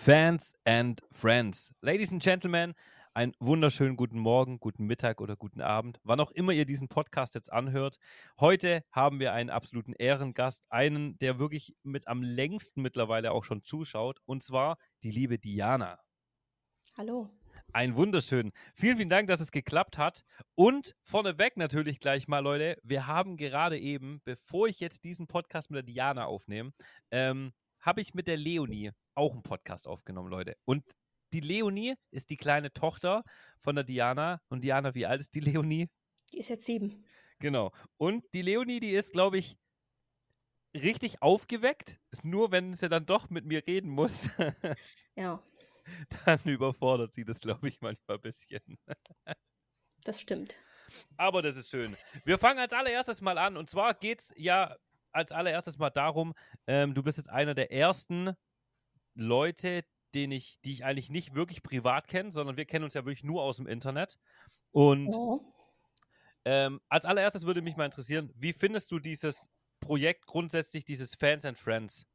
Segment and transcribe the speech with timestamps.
[0.00, 1.74] Fans and Friends.
[1.82, 2.74] Ladies and Gentlemen,
[3.14, 7.34] einen wunderschönen guten Morgen, guten Mittag oder guten Abend, wann auch immer ihr diesen Podcast
[7.34, 7.98] jetzt anhört.
[8.38, 13.64] Heute haben wir einen absoluten Ehrengast, einen, der wirklich mit am längsten mittlerweile auch schon
[13.64, 15.98] zuschaut, und zwar die liebe Diana.
[16.96, 17.28] Hallo.
[17.72, 18.52] Ein wunderschön.
[18.76, 20.22] Vielen, vielen Dank, dass es geklappt hat.
[20.54, 25.70] Und vorneweg natürlich gleich mal, Leute, wir haben gerade eben, bevor ich jetzt diesen Podcast
[25.70, 26.70] mit der Diana aufnehme,
[27.10, 30.56] ähm, habe ich mit der Leonie auch einen Podcast aufgenommen, Leute.
[30.64, 30.84] Und
[31.32, 33.24] die Leonie ist die kleine Tochter
[33.60, 34.40] von der Diana.
[34.48, 35.90] Und Diana, wie alt ist die Leonie?
[36.32, 37.04] Die ist jetzt sieben.
[37.40, 37.72] Genau.
[37.96, 39.58] Und die Leonie, die ist, glaube ich,
[40.74, 42.00] richtig aufgeweckt.
[42.22, 44.30] Nur wenn sie dann doch mit mir reden muss.
[45.16, 45.42] ja.
[46.24, 48.78] Dann überfordert sie das, glaube ich, manchmal ein bisschen.
[50.04, 50.56] das stimmt.
[51.16, 51.94] Aber das ist schön.
[52.24, 53.56] Wir fangen als allererstes mal an.
[53.56, 54.76] Und zwar geht es ja
[55.12, 56.34] als allererstes mal darum,
[56.66, 58.34] ähm, du bist jetzt einer der ersten
[59.18, 63.04] Leute, den ich, die ich eigentlich nicht wirklich privat kenne, sondern wir kennen uns ja
[63.04, 64.18] wirklich nur aus dem Internet.
[64.70, 65.40] Und oh.
[66.44, 69.48] ähm, als allererstes würde mich mal interessieren, wie findest du dieses
[69.80, 72.06] Projekt grundsätzlich, dieses Fans and Friends?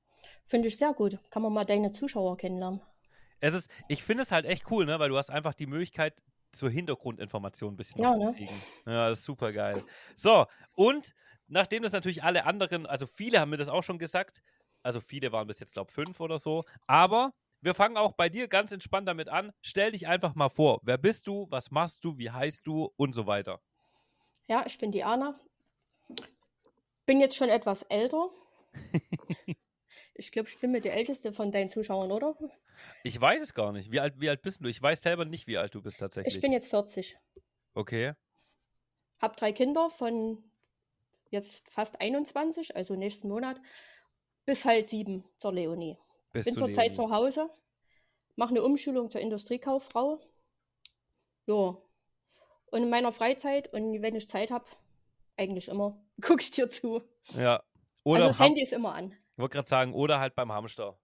[0.46, 1.20] Finde ich sehr gut.
[1.30, 2.82] Kann man mal deine Zuschauer kennenlernen.
[3.42, 4.98] Es ist, ich finde es halt echt cool, ne?
[5.00, 6.22] weil du hast einfach die Möglichkeit,
[6.54, 8.30] zur Hintergrundinformation ein bisschen ja, ne?
[8.30, 8.62] zu kriegen.
[8.86, 9.84] Ja, das ist super geil.
[10.16, 10.46] So,
[10.76, 11.14] und
[11.48, 14.42] nachdem das natürlich alle anderen, also viele haben mir das auch schon gesagt,
[14.84, 18.28] also viele waren bis jetzt, glaube ich, fünf oder so, aber wir fangen auch bei
[18.28, 19.54] dir ganz entspannt damit an.
[19.62, 20.82] Stell dich einfach mal vor.
[20.84, 21.48] Wer bist du?
[21.50, 22.18] Was machst du?
[22.18, 22.92] Wie heißt du?
[22.98, 23.62] Und so weiter.
[24.48, 25.40] Ja, ich bin Diana.
[27.06, 28.28] Bin jetzt schon etwas älter.
[30.16, 32.36] ich glaube, ich bin mit der älteste von deinen Zuschauern, oder?
[33.04, 33.92] Ich weiß es gar nicht.
[33.94, 34.68] Wie alt, wie alt bist du?
[34.68, 36.36] Ich weiß selber nicht, wie alt du bist tatsächlich.
[36.36, 37.16] Ich bin jetzt 40.
[37.74, 38.14] Okay.
[39.22, 40.44] Hab drei Kinder von
[41.30, 43.60] jetzt fast 21, also nächsten Monat,
[44.46, 45.98] bis halt sieben zur Leonie.
[46.32, 47.50] Bis Bin zurzeit zu Hause,
[48.36, 50.20] mache eine Umschulung zur Industriekauffrau.
[51.46, 51.78] Ja.
[52.72, 54.66] Und in meiner Freizeit und wenn ich Zeit habe,
[55.38, 57.02] eigentlich immer, gucke ich dir zu.
[57.36, 57.64] Ja.
[58.04, 59.16] Oder also das Handy ist immer an.
[59.34, 60.98] Ich wollte gerade sagen, oder halt beim Hamster.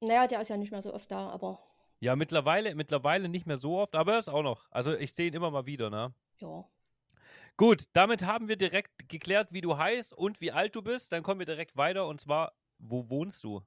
[0.00, 1.58] Naja, der ist ja nicht mehr so oft da, aber.
[2.00, 4.70] Ja, mittlerweile, mittlerweile nicht mehr so oft, aber er ist auch noch.
[4.70, 6.14] Also ich sehe ihn immer mal wieder, ne?
[6.38, 6.68] Ja.
[7.56, 11.12] Gut, damit haben wir direkt geklärt, wie du heißt und wie alt du bist.
[11.12, 13.62] Dann kommen wir direkt weiter und zwar, wo wohnst du?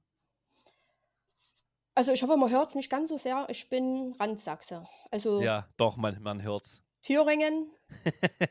[1.94, 3.46] Also ich hoffe, man hört es nicht ganz so sehr.
[3.50, 4.86] Ich bin Randsachse.
[5.10, 6.82] Also ja, doch, man, man es.
[7.02, 7.72] Thüringen.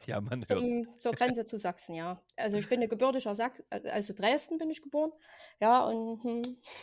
[0.07, 2.21] ja, man hört Zur Grenze zu Sachsen, ja.
[2.35, 5.13] Also ich bin ein gebürtiger Sachs, also Dresden bin ich geboren.
[5.61, 6.41] Ja, und hm.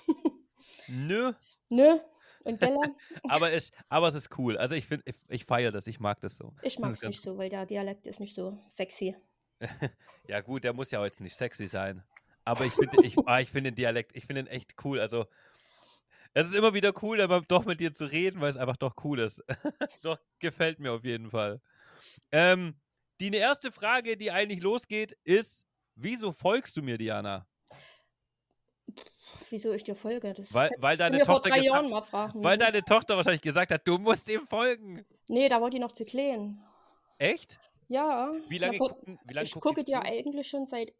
[0.88, 1.32] Nö.
[1.70, 1.98] Nö.
[2.46, 2.62] Und
[3.28, 4.56] aber, ich, aber es ist cool.
[4.56, 6.54] Also ich finde, ich, ich feiere das, ich mag das so.
[6.62, 9.16] Ich mag es nicht so, weil der Dialekt ist nicht so sexy.
[10.28, 12.04] ja, gut, der muss ja jetzt nicht sexy sein.
[12.44, 15.00] Aber ich finde ich, ah, ich find den Dialekt, ich finde ihn echt cool.
[15.00, 15.26] Also
[16.34, 18.94] es ist immer wieder cool, aber doch mit dir zu reden, weil es einfach doch
[19.02, 19.42] cool ist.
[20.02, 21.60] doch gefällt mir auf jeden Fall.
[22.30, 22.76] Ähm,
[23.20, 27.48] die erste Frage, die eigentlich losgeht, ist: Wieso folgst du mir, Diana?
[29.50, 30.32] Wieso ich dir folge?
[30.32, 32.42] Das weil, weil deine Tochter vor drei Jahren mal fragen.
[32.42, 35.04] Weil deine Tochter wahrscheinlich gesagt hat, du musst ihm folgen.
[35.28, 36.62] Nee, da war die noch zu klein.
[37.18, 37.58] Echt?
[37.88, 38.32] Ja.
[38.48, 40.92] Wie lange, vor, gucken, wie lange Ich gucke dir eigentlich schon seit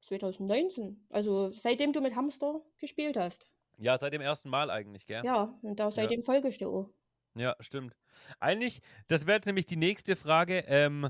[0.00, 1.06] 2019.
[1.10, 3.46] Also seitdem du mit Hamster gespielt hast.
[3.78, 5.24] Ja, seit dem ersten Mal eigentlich, gell?
[5.24, 6.24] Ja, und da seitdem ja.
[6.24, 6.90] folge ich dir auch.
[7.34, 7.94] Ja, stimmt.
[8.40, 10.64] Eigentlich, das wäre jetzt nämlich die nächste Frage.
[10.66, 11.08] Ähm,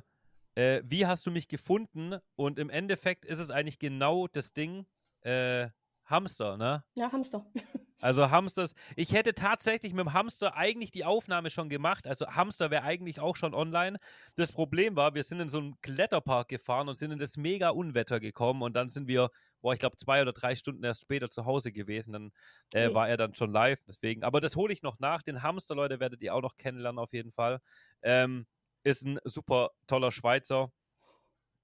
[0.54, 2.18] äh, wie hast du mich gefunden?
[2.36, 4.86] Und im Endeffekt ist es eigentlich genau das Ding,
[5.28, 5.70] äh,
[6.04, 6.84] Hamster, ne?
[6.96, 7.46] Ja, Hamster.
[8.00, 8.76] Also Hamsters.
[8.94, 12.06] Ich hätte tatsächlich mit dem Hamster eigentlich die Aufnahme schon gemacht.
[12.06, 13.98] Also Hamster wäre eigentlich auch schon online.
[14.36, 17.70] Das Problem war, wir sind in so einen Kletterpark gefahren und sind in das mega
[17.70, 19.30] Unwetter gekommen und dann sind wir,
[19.60, 22.12] boah, ich glaube zwei oder drei Stunden erst später zu Hause gewesen.
[22.12, 22.30] Dann
[22.72, 22.94] äh, okay.
[22.94, 23.80] war er dann schon live.
[23.88, 24.22] Deswegen.
[24.22, 25.24] Aber das hole ich noch nach.
[25.24, 27.60] Den Hamster, Leute, werdet ihr auch noch kennenlernen auf jeden Fall.
[28.02, 28.46] Ähm,
[28.84, 30.70] ist ein super toller Schweizer,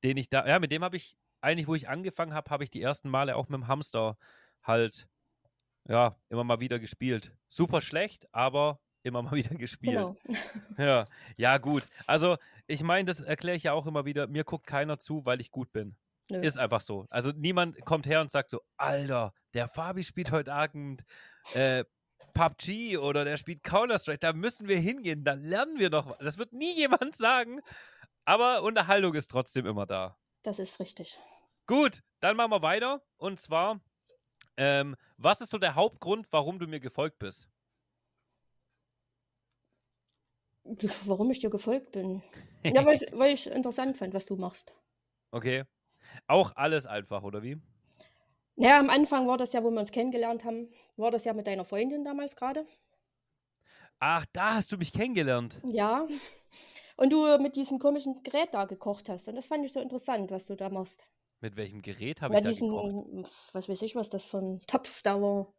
[0.03, 2.71] den ich da, ja, mit dem habe ich eigentlich, wo ich angefangen habe, habe ich
[2.71, 4.17] die ersten Male auch mit dem Hamster
[4.63, 5.07] halt,
[5.89, 7.33] ja, immer mal wieder gespielt.
[7.49, 9.95] Super schlecht, aber immer mal wieder gespielt.
[9.95, 10.17] Genau.
[10.79, 11.07] Ja,
[11.37, 11.85] ja, gut.
[12.07, 12.37] Also,
[12.67, 14.27] ich meine, das erkläre ich ja auch immer wieder.
[14.27, 15.95] Mir guckt keiner zu, weil ich gut bin.
[16.31, 16.41] Nö.
[16.41, 17.07] Ist einfach so.
[17.11, 21.05] Also, niemand kommt her und sagt so: Alter, der Fabi spielt heute Abend
[21.55, 21.85] äh,
[22.33, 24.19] PUBG oder der spielt Counter-Strike.
[24.19, 25.23] Da müssen wir hingehen.
[25.23, 26.17] Da lernen wir noch.
[26.19, 27.61] Das wird nie jemand sagen.
[28.25, 30.17] Aber Unterhaltung ist trotzdem immer da.
[30.43, 31.19] Das ist richtig.
[31.67, 33.03] Gut, dann machen wir weiter.
[33.17, 33.81] Und zwar,
[34.57, 37.49] ähm, was ist so der Hauptgrund, warum du mir gefolgt bist?
[41.07, 42.23] Warum ich dir gefolgt bin?
[42.65, 44.75] ja, weil ich, weil ich interessant fand, was du machst.
[45.31, 45.65] Okay.
[46.27, 47.59] Auch alles einfach, oder wie?
[48.57, 51.47] Ja, am Anfang war das ja, wo wir uns kennengelernt haben, war das ja mit
[51.47, 52.67] deiner Freundin damals gerade.
[53.99, 55.61] Ach, da hast du mich kennengelernt.
[55.65, 56.07] Ja.
[56.97, 59.29] Und du mit diesem komischen Gerät da gekocht hast.
[59.29, 61.09] Und das fand ich so interessant, was du da machst.
[61.45, 63.55] Mit welchem Gerät habe ich da diesen, gekocht?
[63.55, 65.53] Was weiß ich, was das für ein Topf da war.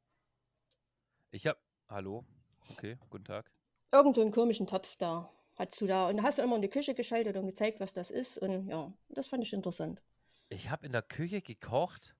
[1.29, 1.59] Ich hab.
[1.87, 2.25] Hallo?
[2.71, 3.51] Okay, guten Tag.
[3.91, 6.09] Irgend so einen komischen Topf da hattest du da.
[6.09, 8.39] Und hast du immer in die Küche geschaltet und gezeigt, was das ist.
[8.39, 10.01] Und ja, das fand ich interessant.
[10.49, 12.15] Ich habe in der Küche gekocht.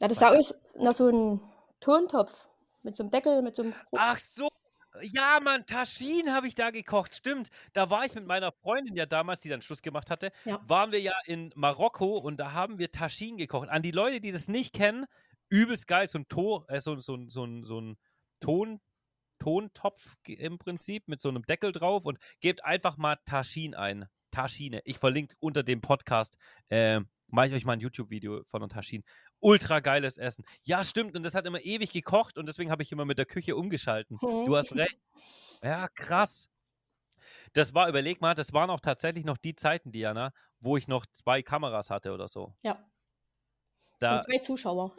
[0.00, 1.42] Ja, das sah aus nach so einem
[1.80, 2.48] Tontopf.
[2.82, 3.74] Mit so einem Deckel, mit so einem.
[3.92, 4.47] Ach so,
[5.02, 7.16] ja, Mann, Taschin habe ich da gekocht.
[7.16, 7.50] Stimmt.
[7.72, 10.32] Da war ich mit meiner Freundin ja damals, die dann Schluss gemacht hatte.
[10.44, 10.60] Ja.
[10.66, 13.68] Waren wir ja in Marokko und da haben wir Taschin gekocht.
[13.68, 15.06] An die Leute, die das nicht kennen,
[15.48, 16.08] übelst geil.
[16.08, 17.96] So ein, to äh, so, so, so, so ein
[18.40, 18.80] Ton,
[19.38, 24.06] Tontopf im Prinzip mit so einem Deckel drauf und gebt einfach mal Taschin ein.
[24.30, 24.82] Taschine.
[24.84, 26.36] Ich verlinke unter dem Podcast,
[26.68, 29.04] äh, mache ich euch mal ein YouTube-Video von Taschin
[29.40, 30.44] ultra geiles Essen.
[30.62, 31.16] Ja, stimmt.
[31.16, 34.18] Und das hat immer ewig gekocht und deswegen habe ich immer mit der Küche umgeschalten.
[34.20, 34.98] Du hast recht.
[35.62, 36.48] Ja, krass.
[37.52, 41.06] Das war, überleg mal, das waren auch tatsächlich noch die Zeiten, Diana, wo ich noch
[41.06, 42.54] zwei Kameras hatte oder so.
[42.62, 42.84] Ja.
[43.98, 44.92] Da, und zwei Zuschauer.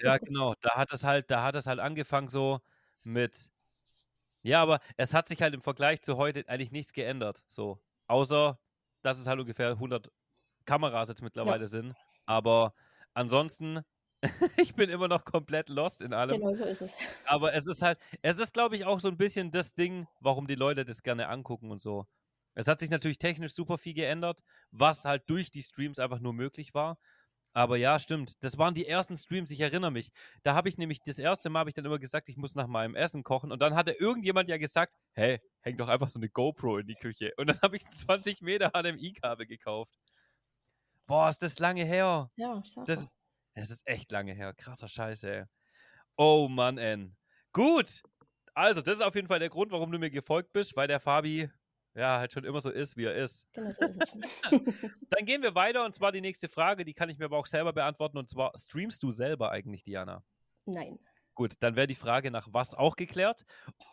[0.00, 0.54] Ja, genau.
[0.60, 2.60] Da hat es halt, da hat es halt angefangen so
[3.04, 3.50] mit.
[4.42, 7.44] Ja, aber es hat sich halt im Vergleich zu heute eigentlich nichts geändert.
[7.48, 7.80] So.
[8.08, 8.58] Außer,
[9.02, 10.10] dass es halt ungefähr 100
[10.64, 11.68] Kameras jetzt mittlerweile ja.
[11.68, 11.94] sind.
[12.26, 12.74] Aber
[13.14, 13.80] Ansonsten,
[14.56, 16.40] ich bin immer noch komplett lost in allem.
[16.40, 16.96] Genau so ist es.
[17.26, 20.46] Aber es ist halt, es ist, glaube ich, auch so ein bisschen das Ding, warum
[20.46, 22.06] die Leute das gerne angucken und so.
[22.54, 26.34] Es hat sich natürlich technisch super viel geändert, was halt durch die Streams einfach nur
[26.34, 26.98] möglich war.
[27.54, 28.42] Aber ja, stimmt.
[28.42, 30.10] Das waren die ersten Streams, ich erinnere mich.
[30.42, 32.66] Da habe ich nämlich, das erste Mal habe ich dann immer gesagt, ich muss nach
[32.66, 33.52] meinem Essen kochen.
[33.52, 36.94] Und dann hatte irgendjemand ja gesagt, hey, häng doch einfach so eine GoPro in die
[36.94, 37.32] Küche.
[37.36, 39.94] Und dann habe ich ein 20 Meter HDMI-Kabel gekauft.
[41.12, 42.30] Boah, ist das lange her.
[42.36, 43.06] Ja, ich sag das,
[43.54, 44.54] das ist echt lange her.
[44.54, 45.44] Krasser Scheiße, ey.
[46.16, 47.18] Oh Mann, N.
[47.52, 48.02] Gut.
[48.54, 51.00] Also, das ist auf jeden Fall der Grund, warum du mir gefolgt bist, weil der
[51.00, 51.50] Fabi
[51.94, 53.46] ja halt schon immer so ist, wie er ist.
[53.52, 54.40] Genau so ist es.
[55.10, 57.46] Dann gehen wir weiter und zwar die nächste Frage, die kann ich mir aber auch
[57.46, 60.24] selber beantworten und zwar: Streamst du selber eigentlich, Diana?
[60.64, 60.98] Nein.
[61.34, 63.44] Gut, dann wäre die Frage nach was auch geklärt.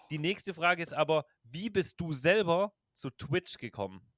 [0.09, 4.09] Die nächste Frage ist aber: Wie bist du selber zu Twitch gekommen?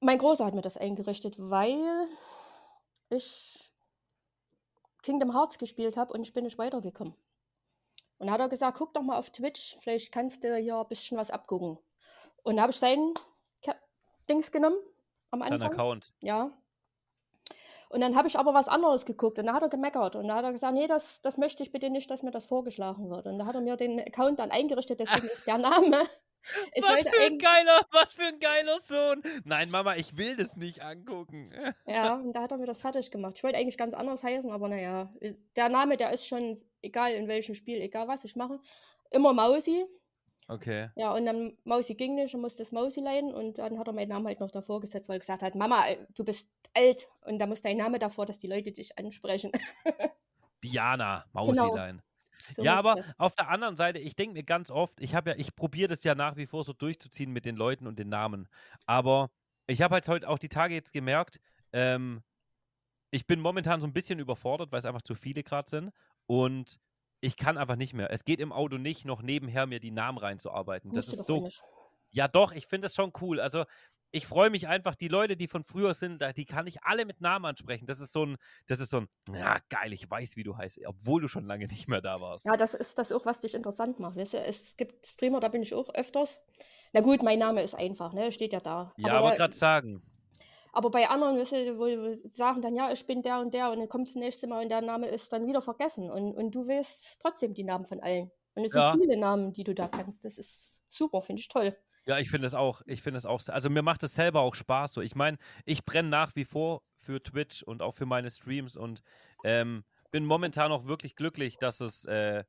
[0.00, 2.08] Mein Großer hat mir das eingerichtet, weil
[3.10, 3.70] ich
[5.02, 7.14] Kingdom Hearts gespielt habe und ich bin nicht weitergekommen.
[8.18, 10.88] Und dann hat er gesagt, guck doch mal auf Twitch, vielleicht kannst du hier ein
[10.88, 11.78] bisschen was abgucken.
[12.42, 13.14] Und da habe ich sein
[14.28, 14.78] Dings genommen
[15.30, 15.58] am Anfang.
[15.58, 16.14] Sein Account.
[16.22, 16.50] Ja.
[17.88, 20.36] Und dann habe ich aber was anderes geguckt und da hat er gemeckert und da
[20.36, 23.26] hat er gesagt, nee, das, das möchte ich bitte nicht, dass mir das vorgeschlagen wird.
[23.26, 26.04] Und da hat er mir den Account dann eingerichtet, deswegen ist der Name
[26.74, 29.22] ich was für ein geiler, was für ein geiler Sohn.
[29.44, 31.50] Nein, Mama, ich will das nicht angucken.
[31.86, 33.34] Ja, und da hat er mir das fertig gemacht.
[33.36, 35.12] Ich wollte eigentlich ganz anders heißen, aber naja,
[35.56, 38.58] der Name, der ist schon, egal in welchem Spiel, egal was ich mache,
[39.10, 39.84] immer Mausi.
[40.48, 40.90] Okay.
[40.96, 43.92] Ja, und dann Mausi ging nicht und musste das Mausi leiden und dann hat er
[43.92, 45.84] meinen Namen halt noch davor gesetzt, weil er gesagt hat, Mama,
[46.16, 49.52] du bist alt und da muss dein Name davor, dass die Leute dich ansprechen.
[50.64, 51.98] Diana, Mausilein.
[51.98, 52.09] Genau.
[52.50, 53.12] So ja, aber das.
[53.18, 56.04] auf der anderen Seite, ich denke mir ganz oft, ich habe ja, ich probiere das
[56.04, 58.48] ja nach wie vor so durchzuziehen mit den Leuten und den Namen.
[58.86, 59.30] Aber
[59.66, 61.40] ich habe halt heute auch die Tage jetzt gemerkt,
[61.72, 62.22] ähm,
[63.10, 65.92] ich bin momentan so ein bisschen überfordert, weil es einfach zu viele gerade sind.
[66.26, 66.78] Und
[67.20, 68.10] ich kann einfach nicht mehr.
[68.10, 70.92] Es geht im Auto nicht, noch nebenher mir die Namen reinzuarbeiten.
[70.92, 71.48] Das ist so.
[72.12, 73.40] Ja, doch, ich finde das schon cool.
[73.40, 73.64] Also,
[74.12, 77.20] ich freue mich einfach, die Leute, die von früher sind, die kann ich alle mit
[77.20, 77.86] Namen ansprechen.
[77.86, 78.36] Das ist so ein,
[78.66, 81.66] das ist so ein, ja, geil, ich weiß, wie du heißt, obwohl du schon lange
[81.66, 82.44] nicht mehr da warst.
[82.44, 84.16] Ja, das ist das auch, was dich interessant macht.
[84.16, 84.38] Weißt du?
[84.38, 86.40] Es gibt Streamer, da bin ich auch öfters.
[86.92, 88.32] Na gut, mein Name ist einfach, ne?
[88.32, 88.92] Steht ja da.
[88.96, 90.02] Ja, aber, aber gerade sagen.
[90.72, 93.78] Aber bei anderen, weißt du, wo sagen dann, ja, ich bin der und der und
[93.78, 96.10] dann kommt das nächste Mal und der Name ist dann wieder vergessen.
[96.10, 98.30] Und, und du weißt trotzdem die Namen von allen.
[98.54, 98.90] Und es ja.
[98.90, 100.24] sind viele Namen, die du da kannst.
[100.24, 101.76] Das ist super, finde ich toll.
[102.06, 102.82] Ja, ich finde es auch.
[102.86, 103.40] Ich finde es auch.
[103.48, 104.94] Also mir macht es selber auch Spaß.
[104.94, 108.76] So, ich meine, ich brenne nach wie vor für Twitch und auch für meine Streams
[108.76, 109.02] und
[109.44, 112.44] ähm, bin momentan auch wirklich glücklich, dass es äh,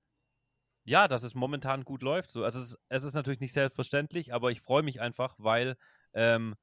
[0.83, 2.31] ja, dass es momentan gut läuft.
[2.31, 5.75] So, also es, es ist natürlich nicht selbstverständlich, aber ich freue mich einfach, weil
[6.13, 6.55] ähm,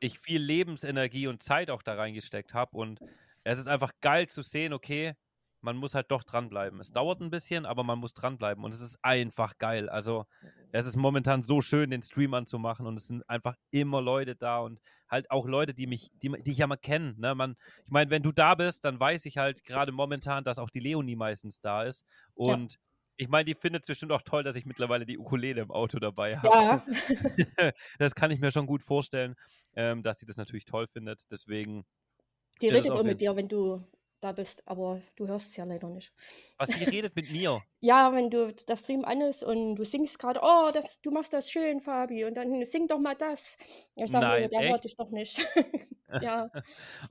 [0.00, 3.00] ich viel Lebensenergie und Zeit auch da reingesteckt habe und
[3.44, 5.14] es ist einfach geil zu sehen, okay,
[5.62, 6.80] man muss halt doch dranbleiben.
[6.80, 9.88] Es dauert ein bisschen, aber man muss dranbleiben und es ist einfach geil.
[9.88, 10.26] Also
[10.72, 14.58] es ist momentan so schön, den Stream anzumachen und es sind einfach immer Leute da
[14.58, 17.14] und halt auch Leute, die mich, die, die ich ja mal kenne.
[17.16, 17.34] Ne?
[17.34, 20.70] Man, ich meine, wenn du da bist, dann weiß ich halt gerade momentan, dass auch
[20.70, 22.04] die Leonie meistens da ist
[22.34, 22.78] und ja.
[23.18, 25.98] Ich meine, die findet es bestimmt auch toll, dass ich mittlerweile die Ukulele im Auto
[25.98, 26.48] dabei habe.
[26.48, 26.86] Ja.
[27.98, 29.36] das kann ich mir schon gut vorstellen,
[29.76, 31.30] ähm, dass sie das natürlich toll findet.
[31.30, 31.84] Deswegen.
[32.62, 33.84] Die redet auch mit dir, wenn du
[34.22, 36.12] da bist, aber du hörst es ja leider nicht.
[36.58, 37.60] Was, sie redet mit mir?
[37.80, 41.32] ja, wenn du das Stream an ist und du singst gerade, oh, das, du machst
[41.32, 43.56] das schön, Fabi, und dann sing doch mal das.
[43.96, 45.46] Ich sage, der hört dich doch nicht.
[46.20, 46.50] ja.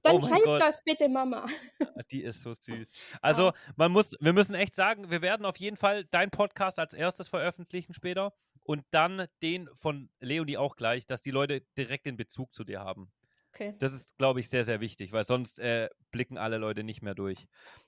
[0.03, 0.62] Dann oh schreib Gott.
[0.62, 1.46] das bitte, Mama.
[1.80, 2.91] Ah, die ist so süß.
[3.22, 3.53] Also, ja.
[3.75, 7.27] man muss, wir müssen echt sagen, wir werden auf jeden Fall deinen Podcast als erstes
[7.27, 12.53] veröffentlichen später und dann den von Leonie auch gleich, dass die Leute direkt den Bezug
[12.53, 13.12] zu dir haben.
[13.53, 13.75] Okay.
[13.79, 17.15] Das ist, glaube ich, sehr, sehr wichtig, weil sonst äh, blicken alle Leute nicht mehr
[17.15, 17.48] durch.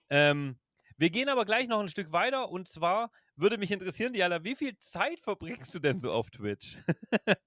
[0.09, 0.59] Ähm,
[0.97, 4.55] wir gehen aber gleich noch ein Stück weiter und zwar würde mich interessieren, Diana, wie
[4.55, 6.77] viel Zeit verbringst du denn so auf Twitch?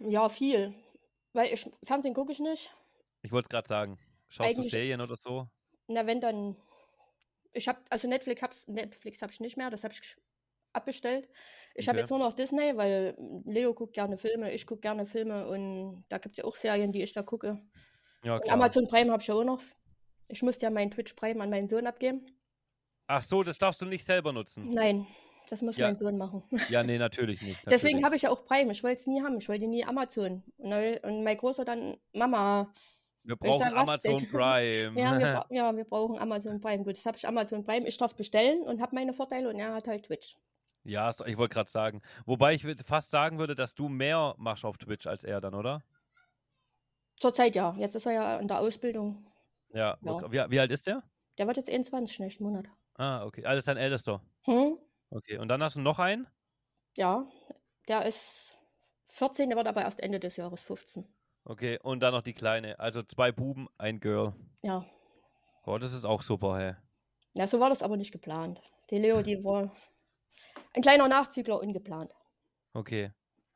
[0.00, 0.74] ja, viel.
[1.32, 2.72] Weil ich, Fernsehen gucke ich nicht.
[3.22, 3.98] Ich wollte es gerade sagen.
[4.28, 5.48] Schaust Eigentlich, du Serien oder so?
[5.88, 6.56] Na, wenn dann.
[7.52, 10.16] Ich habe, also Netflix hab's, Netflix habe ich nicht mehr, das habe ich
[10.72, 11.28] abbestellt.
[11.74, 11.88] Ich okay.
[11.88, 16.04] habe jetzt nur noch Disney, weil Leo guckt gerne Filme, ich gucke gerne Filme und
[16.08, 17.60] da gibt es ja auch Serien, die ich da gucke.
[18.24, 18.40] Ja.
[18.48, 19.62] Amazon Prime habe ich ja auch noch.
[20.28, 22.26] Ich musste ja meinen Twitch Prime an meinen Sohn abgeben.
[23.06, 24.70] Ach so, das darfst du nicht selber nutzen.
[24.70, 25.06] Nein,
[25.48, 25.86] das muss ja.
[25.86, 26.44] mein Sohn machen.
[26.68, 27.64] Ja, nee, natürlich nicht.
[27.64, 27.82] Natürlich.
[27.82, 28.70] Deswegen habe ich ja auch Prime.
[28.70, 29.36] Ich wollte es nie haben.
[29.38, 30.44] Ich wollte nie Amazon.
[30.58, 32.72] Und mein Großer dann, Mama.
[33.24, 35.00] Wir brauchen sag, Amazon Prime.
[35.00, 36.84] ja, wir, ja, wir brauchen Amazon Prime.
[36.84, 37.86] Gut, das habe ich Amazon Prime.
[37.86, 40.36] Ich darf bestellen und habe meine Vorteile und er hat halt Twitch.
[40.84, 42.02] Ja, ich wollte gerade sagen.
[42.24, 45.82] Wobei ich fast sagen würde, dass du mehr machst auf Twitch als er dann, oder?
[47.16, 47.74] Zurzeit ja.
[47.76, 49.22] Jetzt ist er ja in der Ausbildung.
[49.72, 49.98] Ja.
[50.00, 50.32] ja.
[50.32, 51.02] Wie, wie, alt ist der?
[51.38, 52.66] Der wird jetzt 21 nächsten Monat.
[52.94, 53.44] Ah, okay.
[53.44, 54.22] Also ist dein ältester.
[54.44, 54.78] Hm?
[55.10, 55.38] Okay.
[55.38, 56.26] Und dann hast du noch einen?
[56.96, 57.26] Ja.
[57.88, 58.58] Der ist
[59.08, 61.06] 14, der wird aber erst Ende des Jahres 15.
[61.44, 61.78] Okay.
[61.82, 62.78] Und dann noch die Kleine.
[62.78, 64.32] Also zwei Buben, ein Girl.
[64.62, 64.84] Ja.
[65.66, 66.76] Oh, das ist auch super, hä?
[67.34, 68.60] Ja, so war das aber nicht geplant.
[68.90, 69.70] Die Leo, die war
[70.74, 72.14] ein kleiner Nachzügler ungeplant.
[72.72, 73.12] Okay.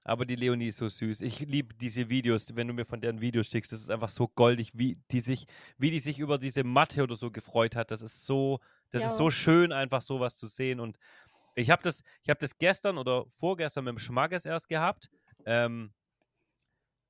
[0.07, 1.23] Aber die Leonie ist so süß.
[1.23, 3.73] Ich liebe diese Videos, wenn du mir von deren Videos schickst.
[3.73, 5.47] Das ist einfach so goldig, wie die sich,
[5.79, 7.91] wie die sich über diese Matte oder so gefreut hat.
[7.91, 9.09] Das ist so, das ja.
[9.09, 10.79] ist so schön, einfach sowas zu sehen.
[10.79, 10.99] Und
[11.55, 15.09] ich habe das, ich habe das gestern oder vorgestern mit dem Schmackes erst gehabt.
[15.47, 15.95] Ähm,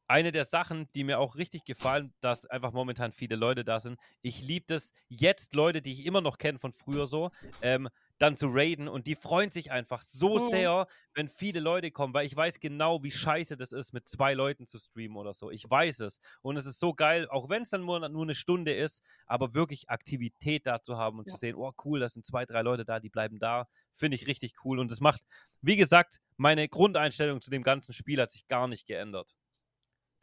[0.06, 3.98] eine der Sachen, die mir auch richtig gefallen, dass einfach momentan viele Leute da sind.
[4.22, 7.30] Ich liebe das jetzt, Leute, die ich immer noch kenne von früher so,
[7.62, 10.50] ähm, dann zu raiden und die freuen sich einfach so mhm.
[10.50, 14.34] sehr, wenn viele Leute kommen, weil ich weiß genau, wie scheiße das ist, mit zwei
[14.34, 15.50] Leuten zu streamen oder so.
[15.50, 16.20] Ich weiß es.
[16.42, 19.54] Und es ist so geil, auch wenn es dann nur, nur eine Stunde ist, aber
[19.54, 21.34] wirklich Aktivität da zu haben und ja.
[21.34, 24.26] zu sehen, oh cool, das sind zwei, drei Leute da, die bleiben da, finde ich
[24.26, 24.78] richtig cool.
[24.78, 25.22] Und es macht,
[25.60, 29.34] wie gesagt, meine Grundeinstellung zu dem ganzen Spiel hat sich gar nicht geändert.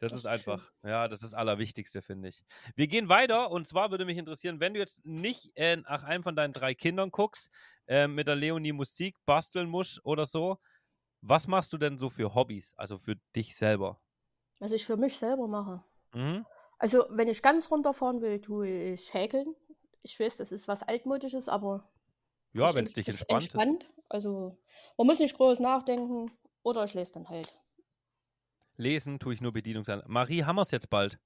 [0.02, 0.90] Das, das ist, einfach, schön.
[0.90, 2.42] ja, das ist das Allerwichtigste, finde ich.
[2.74, 6.24] Wir gehen weiter und zwar würde mich interessieren, wenn du jetzt nicht äh, nach einem
[6.24, 7.50] von deinen drei Kindern guckst,
[7.86, 10.58] äh, mit der Leonie Musik basteln musst oder so,
[11.20, 14.00] was machst du denn so für Hobbys, also für dich selber?
[14.58, 15.84] Was ich für mich selber mache.
[16.14, 16.44] Mhm.
[16.78, 19.54] Also, wenn ich ganz runterfahren will, tue ich häkeln.
[20.02, 21.84] Ich weiß, das ist was Altmodisches, aber.
[22.54, 23.42] Ja, wenn es dich entspannt.
[23.44, 23.90] entspannt.
[24.08, 24.58] Also,
[24.98, 26.32] man muss nicht groß nachdenken
[26.64, 27.56] oder ich lese dann halt.
[28.82, 30.12] Lesen tue ich nur Bedienungsanleitung.
[30.12, 31.18] Marie, haben wir es jetzt bald?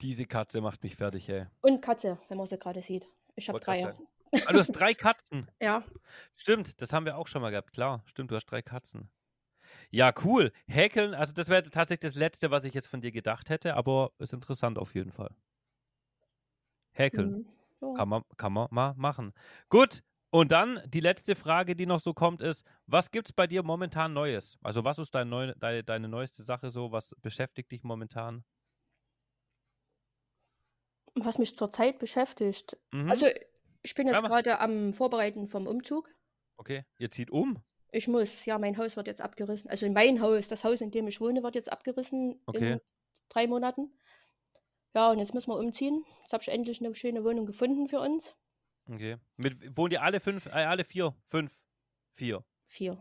[0.00, 1.46] Diese Katze macht mich fertig, ey.
[1.60, 3.06] Und Katze, wenn man sie gerade sieht.
[3.34, 3.86] Ich habe drei.
[3.86, 5.50] Ah, du hast drei Katzen.
[5.60, 5.82] ja.
[6.36, 7.72] Stimmt, das haben wir auch schon mal gehabt.
[7.72, 9.08] Klar, stimmt, du hast drei Katzen.
[9.90, 10.52] Ja, cool.
[10.66, 14.12] Häkeln, also das wäre tatsächlich das Letzte, was ich jetzt von dir gedacht hätte, aber
[14.18, 15.34] ist interessant auf jeden Fall.
[16.92, 17.30] Häkeln.
[17.30, 17.46] Mhm.
[17.80, 17.94] Ja.
[17.94, 19.32] Kann, man, kann man mal machen.
[19.68, 23.46] Gut, und dann die letzte Frage, die noch so kommt, ist: Was gibt es bei
[23.46, 24.58] dir momentan Neues?
[24.62, 26.92] Also, was ist dein neu, deine, deine neueste Sache so?
[26.92, 28.44] Was beschäftigt dich momentan?
[31.14, 32.76] Was mich zurzeit beschäftigt.
[32.92, 33.10] Mhm.
[33.10, 33.26] Also,
[33.82, 36.10] ich bin jetzt ja, gerade am Vorbereiten vom Umzug.
[36.56, 37.62] Okay, ihr zieht um?
[37.90, 39.70] Ich muss, ja, mein Haus wird jetzt abgerissen.
[39.70, 42.72] Also mein Haus, das Haus, in dem ich wohne, wird jetzt abgerissen okay.
[42.72, 42.80] in
[43.30, 43.90] drei Monaten.
[44.94, 46.04] Ja, und jetzt müssen wir umziehen.
[46.20, 48.36] Jetzt habe ich endlich eine schöne Wohnung gefunden für uns.
[48.90, 49.16] Okay.
[49.36, 51.14] Mit, wohnen die alle fünf, äh, alle vier?
[51.28, 51.52] Fünf?
[52.14, 52.44] Vier?
[52.66, 52.98] Vier.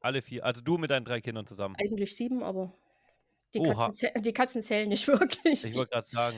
[0.00, 0.44] Alle vier.
[0.44, 1.76] Also du mit deinen drei Kindern zusammen.
[1.80, 2.72] Eigentlich sieben, aber
[3.54, 5.64] die, Katzen, die Katzen, zählen nicht wirklich.
[5.64, 6.36] Ich wollte gerade sagen,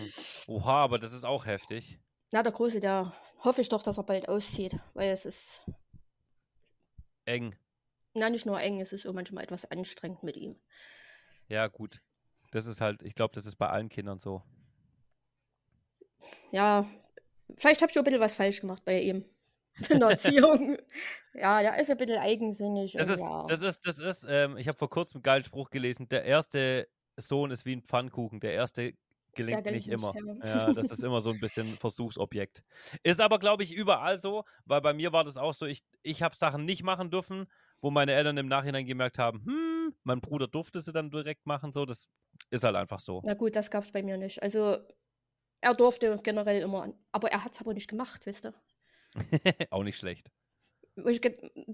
[0.49, 1.99] oha, aber das ist auch heftig.
[2.33, 5.65] Na, der Große, der hoffe ich doch, dass er bald auszieht, weil es ist
[7.25, 7.57] eng.
[8.15, 10.57] Na, nicht nur eng, es ist auch manchmal etwas anstrengend mit ihm.
[11.49, 12.03] Ja, gut.
[12.53, 14.43] Das ist halt, ich glaube, das ist bei allen Kindern so.
[16.53, 16.87] Ja,
[17.61, 19.25] Vielleicht habe ich auch ein bisschen was falsch gemacht bei ihm.
[19.91, 20.79] In der Erziehung.
[21.35, 22.93] ja, der ist ein bisschen eigensinnig.
[22.93, 23.45] Das, ist, ja.
[23.47, 26.09] das ist, das ist, ähm, ich habe vor kurzem einen geilen Spruch gelesen.
[26.09, 28.41] Der erste Sohn ist wie ein Pfannkuchen.
[28.41, 28.95] Der erste
[29.35, 30.15] gelingt nicht immer.
[30.15, 30.69] Nicht, ja.
[30.69, 32.65] ja, das ist immer so ein bisschen Versuchsobjekt.
[33.03, 36.23] Ist aber, glaube ich, überall so, weil bei mir war das auch so, ich, ich
[36.23, 37.47] habe Sachen nicht machen dürfen,
[37.83, 41.73] wo meine Eltern im Nachhinein gemerkt haben, hm, mein Bruder durfte sie dann direkt machen,
[41.73, 42.09] so, das
[42.51, 43.21] ist halt einfach so.
[43.25, 44.43] Na gut, das gab es bei mir nicht.
[44.43, 44.79] Also
[45.61, 48.55] er durfte generell immer, aber er hat es aber nicht gemacht, weißt du.
[49.71, 50.31] auch nicht schlecht.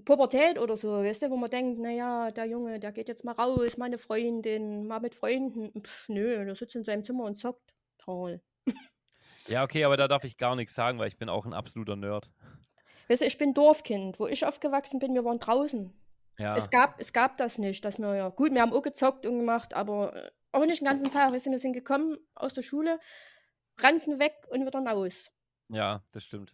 [0.05, 3.33] Pubertät oder so, weißt du, wo man denkt, naja, der Junge, der geht jetzt mal
[3.33, 5.81] raus, meine Freundin, mal mit Freunden.
[5.81, 7.73] Pff, nö, der sitzt in seinem Zimmer und zockt.
[7.97, 8.41] Toll.
[9.47, 11.95] Ja, okay, aber da darf ich gar nichts sagen, weil ich bin auch ein absoluter
[11.95, 12.31] Nerd.
[13.07, 14.19] Weißt du, ich bin Dorfkind.
[14.19, 15.93] Wo ich aufgewachsen bin, wir waren draußen.
[16.37, 16.55] Ja.
[16.55, 19.39] Es, gab, es gab das nicht, dass wir ja, gut, wir haben auch gezockt und
[19.39, 20.13] gemacht, aber
[20.51, 21.33] auch nicht den ganzen Tag.
[21.33, 22.99] Weißt du, wir sind gekommen aus der Schule,
[23.79, 25.31] ranzen weg und wieder raus.
[25.69, 26.53] Ja, das stimmt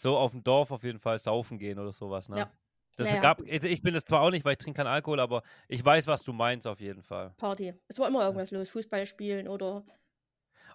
[0.00, 2.38] so auf dem Dorf auf jeden Fall saufen gehen oder sowas, ne?
[2.38, 2.52] Ja.
[2.96, 3.20] Das naja.
[3.20, 6.06] gab, ich bin das zwar auch nicht, weil ich trinke keinen Alkohol, aber ich weiß,
[6.06, 7.32] was du meinst auf jeden Fall.
[7.38, 7.72] Party.
[7.88, 9.84] Es war immer irgendwas los, Fußball spielen oder.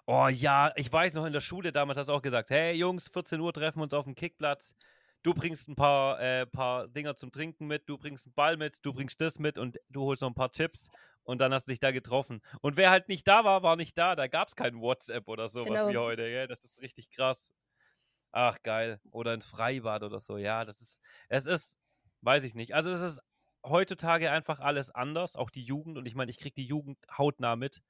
[0.06, 3.08] Oh ja, ich weiß noch in der Schule damals hast du auch gesagt, hey Jungs,
[3.08, 4.74] 14 Uhr treffen wir uns auf dem Kickplatz.
[5.22, 8.84] Du bringst ein paar, äh, paar Dinger zum Trinken mit, du bringst einen Ball mit,
[8.84, 10.88] du bringst das mit und du holst noch ein paar Chips
[11.26, 12.40] und dann hast du dich da getroffen.
[12.60, 14.14] Und wer halt nicht da war, war nicht da.
[14.14, 15.88] Da gab es kein WhatsApp oder sowas genau.
[15.88, 16.22] wie heute.
[16.22, 16.46] Gell?
[16.46, 17.52] Das ist richtig krass.
[18.30, 19.00] Ach, geil.
[19.10, 20.38] Oder ins Freibad oder so.
[20.38, 21.80] Ja, das ist, es ist,
[22.20, 22.74] weiß ich nicht.
[22.74, 23.20] Also es ist
[23.64, 25.98] heutzutage einfach alles anders, auch die Jugend.
[25.98, 27.82] Und ich meine, ich kriege die Jugend hautnah mit.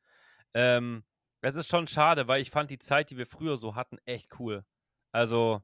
[0.55, 1.05] Ähm,
[1.43, 4.41] es ist schon schade, weil ich fand die Zeit, die wir früher so hatten, echt
[4.41, 4.65] cool.
[5.13, 5.63] Also.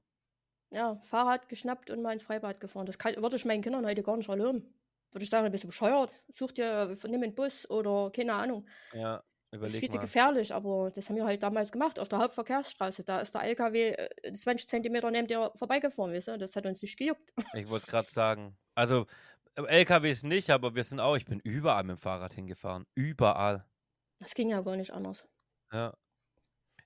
[0.70, 2.84] Ja, Fahrrad geschnappt und mal ins Freibad gefahren.
[2.84, 4.74] Das kann, würde ich meinen Kindern heute gar nicht erlauben.
[5.12, 6.10] Würde ich sagen, ein bisschen bescheuert.
[6.28, 8.66] Such dir, nimm einen Bus oder keine Ahnung.
[8.92, 12.08] Ja, Überleg das ist viel zu gefährlich, aber das haben wir halt damals gemacht auf
[12.08, 13.04] der Hauptverkehrsstraße.
[13.04, 13.94] Da ist der LKW
[14.32, 16.38] 20 Zentimeter neben dir vorbeigefahren, weißt du?
[16.38, 17.32] Das hat uns nicht gejuckt.
[17.54, 18.56] Ich wollte es gerade sagen.
[18.74, 19.06] Also
[19.56, 22.86] LKWs nicht, aber wir sind auch, ich bin überall mit dem Fahrrad hingefahren.
[22.94, 23.66] Überall.
[24.20, 25.28] Das ging ja gar nicht anders.
[25.70, 25.94] Ja.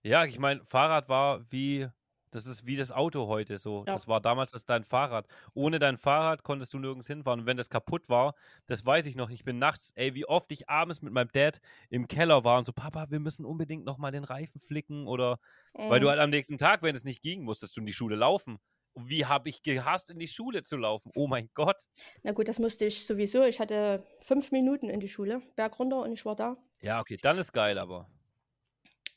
[0.03, 1.89] Ja, ich meine, Fahrrad war wie
[2.31, 3.85] das ist wie das Auto heute so.
[3.87, 3.95] Ja.
[3.95, 5.27] Das war damals das dein Fahrrad.
[5.55, 7.41] Ohne dein Fahrrad konntest du nirgends hinfahren.
[7.41, 8.35] Und wenn das kaputt war,
[8.67, 9.31] das weiß ich noch.
[9.31, 12.65] Ich bin nachts, ey, wie oft ich abends mit meinem Dad im Keller war und
[12.65, 15.39] so, Papa, wir müssen unbedingt nochmal den Reifen flicken oder
[15.75, 15.91] mhm.
[15.91, 16.11] weil du mhm.
[16.11, 18.59] halt am nächsten Tag, wenn es nicht ging, musstest du in die Schule laufen.
[18.99, 21.13] Wie habe ich gehasst, in die Schule zu laufen?
[21.15, 21.77] Oh mein Gott.
[22.23, 23.45] Na gut, das musste ich sowieso.
[23.45, 26.57] Ich hatte fünf Minuten in die Schule, Berg runter und ich war da.
[26.83, 28.09] Ja, okay, dann ist geil, aber.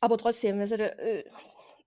[0.01, 1.23] Aber trotzdem, also, äh,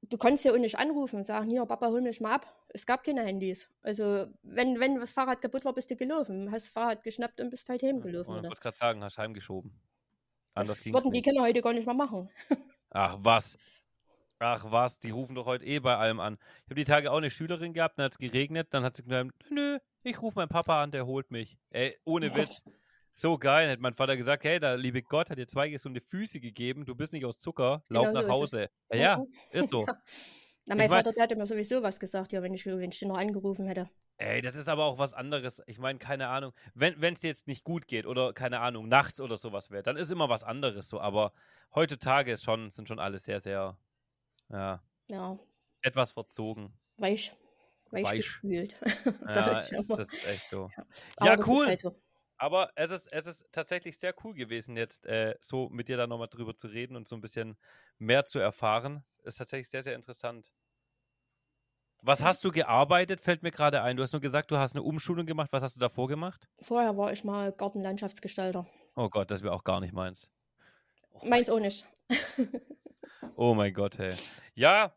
[0.03, 2.47] du konntest ja auch nicht anrufen und sagen, hier, Papa, hol mich mal ab.
[2.69, 3.73] Es gab keine Handys.
[3.83, 6.51] Also, wenn, wenn das Fahrrad kaputt war, bist du gelaufen.
[6.51, 8.37] Hast das Fahrrad geschnappt und bist halt heimgelaufen.
[8.37, 9.73] Ich wollte gerade sagen, hast heimgeschoben.
[10.55, 12.29] Anders das würden die Kinder heute gar nicht mehr machen.
[12.91, 13.57] Ach, was?
[14.39, 14.99] Ach, was?
[14.99, 16.37] Die rufen doch heute eh bei allem an.
[16.65, 19.05] Ich habe die Tage auch eine Schülerin gehabt, dann hat es geregnet, dann hat sie
[19.05, 21.59] gesagt, nö, ich rufe meinen Papa an, der holt mich.
[21.71, 22.65] Ey, ohne Witz.
[23.13, 26.41] So geil, hätte mein Vater gesagt, hey, der liebe Gott hat dir zwei gesunde Füße
[26.41, 28.71] gegeben, du bist nicht aus Zucker, lauf genau nach so Hause.
[28.91, 29.87] Ja, ja, ist so.
[30.69, 32.99] Na, mein ich Vater, der hätte mir sowieso was gesagt, ja, wenn ich, wenn ich
[33.01, 33.89] den noch angerufen hätte.
[34.17, 35.61] Ey, das ist aber auch was anderes.
[35.67, 39.37] Ich meine, keine Ahnung, wenn es jetzt nicht gut geht oder keine Ahnung, nachts oder
[39.37, 41.01] sowas wäre, dann ist immer was anderes so.
[41.01, 41.33] Aber
[41.75, 43.77] heutzutage ist schon, sind schon alle sehr, sehr,
[44.49, 45.39] ja, ja.
[45.83, 46.73] etwas verzogen.
[46.99, 47.33] Weich.
[47.91, 48.17] Weich, Weich.
[48.19, 48.77] gespült.
[49.29, 50.71] ja, das ist echt so.
[51.19, 51.67] Ja, ja cool.
[51.67, 51.93] Halt so.
[52.43, 56.09] Aber es ist, es ist tatsächlich sehr cool gewesen, jetzt äh, so mit dir da
[56.09, 57.57] nochmal drüber zu reden und so ein bisschen
[58.01, 59.05] mehr zu erfahren.
[59.23, 60.51] Ist tatsächlich sehr, sehr interessant.
[62.03, 63.97] Was hast du gearbeitet, fällt mir gerade ein.
[63.97, 65.53] Du hast nur gesagt, du hast eine Umschulung gemacht.
[65.53, 66.49] Was hast du davor gemacht?
[66.59, 68.67] Vorher war ich mal Gartenlandschaftsgestalter.
[68.97, 70.29] Oh Gott, das wäre auch gar nicht meins.
[71.13, 71.87] Oh meins auch nicht.
[73.37, 74.13] oh mein Gott, hey.
[74.57, 74.97] Ja,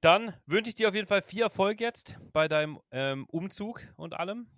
[0.00, 4.14] dann wünsche ich dir auf jeden Fall viel Erfolg jetzt bei deinem ähm, Umzug und
[4.14, 4.48] allem.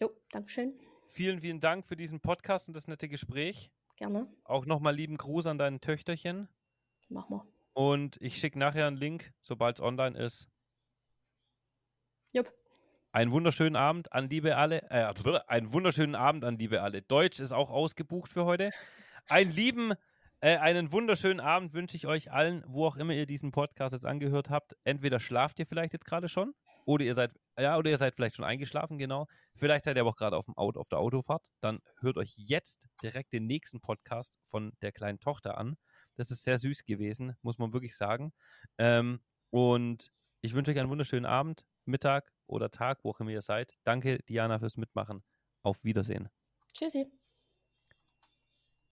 [0.00, 0.80] Jo, Dankeschön.
[1.16, 3.70] Vielen, vielen Dank für diesen Podcast und das nette Gespräch.
[3.96, 4.28] Gerne.
[4.44, 6.46] Auch nochmal lieben Gruß an dein Töchterchen.
[7.08, 7.42] Mach mal.
[7.72, 10.46] Und ich schicke nachher einen Link, sobald es online ist.
[12.34, 12.52] Jupp.
[13.12, 14.82] Einen wunderschönen Abend an liebe alle.
[14.90, 15.14] Äh,
[15.46, 17.00] einen wunderschönen Abend an liebe alle.
[17.00, 18.68] Deutsch ist auch ausgebucht für heute.
[19.30, 19.94] Einen lieben,
[20.40, 24.04] äh, einen wunderschönen Abend wünsche ich euch allen, wo auch immer ihr diesen Podcast jetzt
[24.04, 24.76] angehört habt.
[24.84, 26.52] Entweder schlaft ihr vielleicht jetzt gerade schon
[26.84, 29.26] oder ihr seid, ja, oder ihr seid vielleicht schon eingeschlafen, genau.
[29.56, 31.46] Vielleicht seid ihr aber auch gerade auf dem Auto, auf der Autofahrt.
[31.60, 35.76] Dann hört euch jetzt direkt den nächsten Podcast von der kleinen Tochter an.
[36.16, 38.32] Das ist sehr süß gewesen, muss man wirklich sagen.
[38.78, 43.42] Ähm, und ich wünsche euch einen wunderschönen Abend, Mittag oder Tag, wo auch immer ihr
[43.42, 43.72] seid.
[43.84, 45.22] Danke, Diana, fürs Mitmachen.
[45.62, 46.28] Auf Wiedersehen.
[46.72, 47.10] Tschüssi.